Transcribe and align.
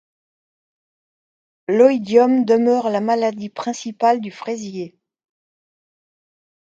L'oïdium 1.67 2.43
demeure 2.43 2.89
la 2.89 3.01
maladie 3.01 3.49
principale 3.49 4.19
du 4.19 4.31
fraisier. 4.31 4.97